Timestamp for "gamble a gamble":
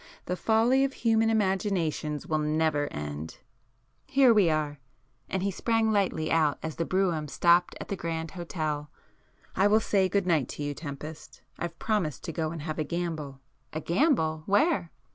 12.83-14.41